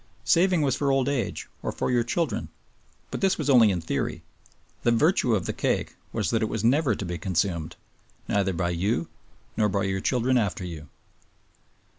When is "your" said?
1.91-2.03, 9.83-10.01